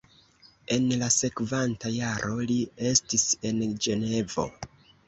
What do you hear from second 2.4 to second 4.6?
li estis en Ĝenovo.